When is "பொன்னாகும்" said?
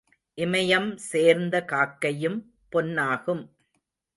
2.69-3.43